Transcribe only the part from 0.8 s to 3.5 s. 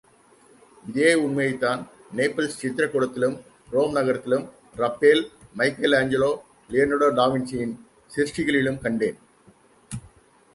இதே உண்மையைத்தான் நேப்பிள்ஸ் சித்திரக் கூடத்திலும்,